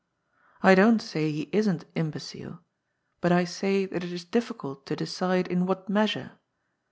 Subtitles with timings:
[0.63, 2.61] I don't say he isn't imbecile,
[3.21, 6.39] but I say that it is difficult to decide in what measure.